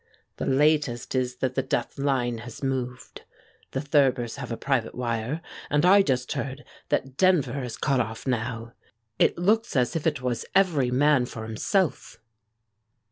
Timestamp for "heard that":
6.31-7.17